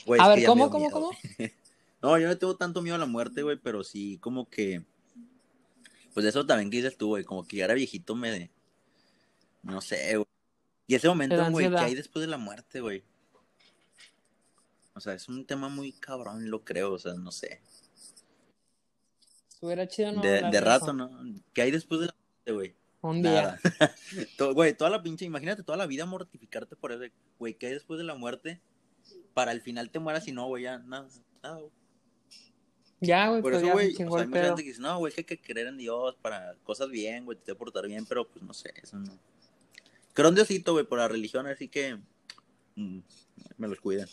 [0.05, 1.11] Güey, A ver, ¿cómo, cómo, miedo, cómo?
[2.01, 4.83] No, yo no tengo tanto miedo a la muerte, güey, pero sí, como que.
[6.13, 8.49] Pues eso también que dices tú, güey, como que ya era viejito me.
[9.63, 10.25] No sé, güey.
[10.87, 13.03] Y ese momento, güey, que hay después de la muerte, güey.
[14.99, 17.61] O sea, es un tema muy cabrón, lo creo, o sea, no sé.
[19.47, 20.21] Estuviera chido, ¿no?
[20.21, 21.09] de rato, ¿no?
[21.53, 22.75] ¿Qué hay después de la muerte, güey?
[23.01, 23.57] Un día.
[24.53, 27.97] Güey, toda la pinche, imagínate toda la vida mortificarte por eso, güey, ¿qué hay después
[27.97, 28.59] de la muerte?
[29.33, 31.07] Para el final te mueras y no, güey, ya, nada,
[31.41, 31.71] nada, güey.
[32.99, 35.13] Ya, güey, Por pues eso, güey, o sea, hay mucha gente que dice, no, güey,
[35.13, 38.27] que hay que creer en Dios para cosas bien, güey, te debe portar bien, pero
[38.27, 39.17] pues no sé, eso no.
[40.11, 41.97] Creo en Diosito, güey, por la religión, así que
[42.75, 42.99] mm,
[43.57, 44.09] me los cuiden.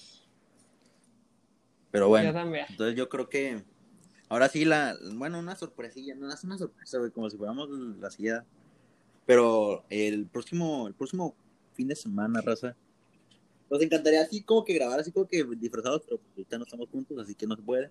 [1.96, 2.66] Pero Yo bueno, también.
[2.68, 3.64] entonces yo creo que
[4.28, 8.11] ahora sí la, bueno, una sorpresilla, no es una sorpresa, güey, como si fuéramos la
[8.11, 8.44] silla.
[9.24, 11.35] Pero el próximo, el próximo
[11.72, 12.76] fin de semana, raza,
[13.70, 16.87] nos encantaría así como que grabar así como que disfrazados, pero pues ahorita no estamos
[16.90, 17.90] juntos, así que no se puede.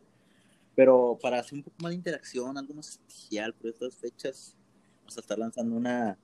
[0.75, 4.55] Pero para hacer un poco más de interacción, algo más especial por estas fechas,
[4.99, 6.15] vamos a estar lanzando una,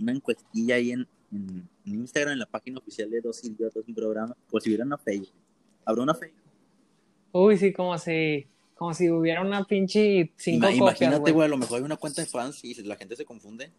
[0.00, 3.94] una encuestilla ahí en, en, en Instagram, en la página oficial de Dos Idiotas, un
[3.94, 5.30] programa, o si hubiera una Facebook.
[5.84, 6.41] ¿Habrá una Facebook?
[7.32, 11.46] Uy, sí, como si, como si hubiera una pinche cinco Ima- copias, imagínate, güey.
[11.46, 13.72] a lo mejor hay una cuenta de fans y la gente se confunde.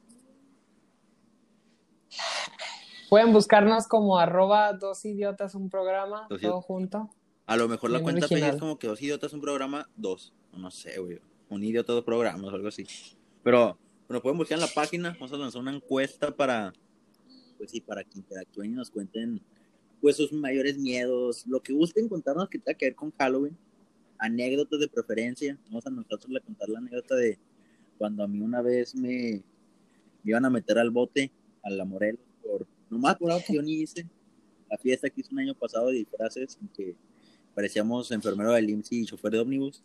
[3.10, 7.10] Pueden buscarnos como arroba dos idiotas un programa, Dos todo junto.
[7.46, 8.56] A lo mejor la Bien cuenta original.
[8.56, 10.34] es como que Dos Idiotas, un programa, dos.
[10.54, 11.20] No sé, güey.
[11.50, 12.86] Un idiota, dos programas, algo así.
[13.44, 15.12] Pero, pero pueden buscar en la página.
[15.20, 16.74] Vamos a lanzar una encuesta para,
[17.58, 19.42] pues sí, para que interactúen y nos cuenten,
[20.04, 21.48] pues, sus mayores miedos.
[21.48, 23.58] Lo que gusten contarnos que tenga que ver con Halloween.
[24.18, 25.58] anécdotas de preferencia.
[25.68, 27.40] Vamos a nosotros le contar la anécdota de
[27.98, 29.42] cuando a mí una vez me,
[30.24, 33.62] me iban a meter al bote, a la Morelos, por nomás por algo que yo
[33.62, 34.06] ni hice.
[34.70, 36.96] La fiesta que hice un año pasado de disfraces, en que
[37.56, 39.82] parecíamos enfermero del IMSS y chofer de ómnibus.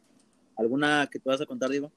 [0.56, 1.92] ¿Alguna que tú vas a contar, Diego?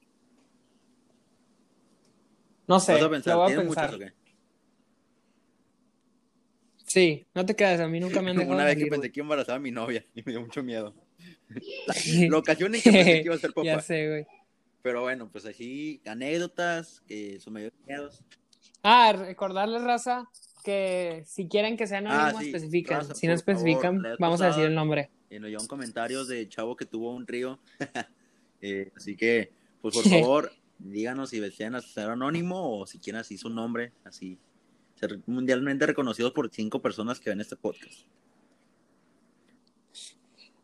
[2.68, 3.34] No sé, ¿Vas a pensar?
[3.34, 4.14] lo voy a ¿Tienes pensar.
[6.92, 9.00] Sí, no te quedes, a mí nunca me han dejado Una vez que salir, pensé
[9.00, 9.12] güey.
[9.12, 10.94] que iba a mi novia y me dio mucho miedo.
[12.28, 13.64] La, ocasión en que pensé que iba a ser papá.
[13.64, 14.26] Ya sé, güey.
[14.82, 18.20] Pero bueno, pues así, anécdotas, que son medio miedos.
[18.82, 20.28] Ah, recordarles, raza,
[20.64, 22.46] que si quieren que sea anónimo, Ah, sí.
[22.48, 22.98] especifican.
[22.98, 25.10] Raza, si no favor, especifican, vez vamos a decir pasada- el nombre.
[25.30, 27.58] Y nos llegaron comentarios de chavo que tuvo un río.
[28.60, 29.50] Eh, así que,
[29.80, 34.38] pues por favor, díganos si desean ser anónimo o si quieren así su nombre, así.
[35.02, 38.02] Ser mundialmente reconocidos por cinco personas que ven este podcast.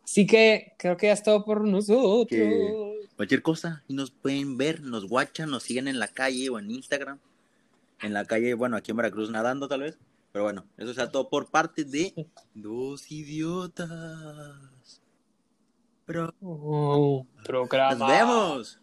[0.05, 2.29] Así que creo que ya es todo por nosotros.
[2.29, 6.61] Que- Cualquier cosa, y nos pueden ver, nos guachan, nos siguen en la calle o
[6.61, 7.18] en Instagram.
[8.01, 9.98] En la calle, bueno, aquí en Veracruz nadando tal vez.
[10.31, 13.90] Pero bueno, eso sea todo por parte de dos idiotas.
[16.07, 17.96] Pero Oh, programa.
[17.96, 18.81] nos vemos.